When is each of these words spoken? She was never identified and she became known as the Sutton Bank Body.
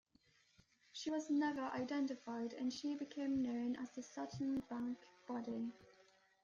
She 0.93 1.11
was 1.11 1.29
never 1.29 1.61
identified 1.65 2.53
and 2.53 2.73
she 2.73 2.95
became 2.95 3.43
known 3.43 3.75
as 3.75 3.91
the 3.91 4.01
Sutton 4.01 4.63
Bank 4.67 4.97
Body. 5.27 5.73